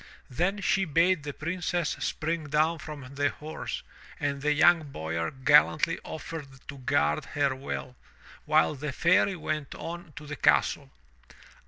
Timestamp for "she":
0.61-0.83